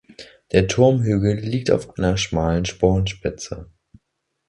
[0.51, 3.69] Der Turmhügel liegt auf einer schmalen Spornspitze.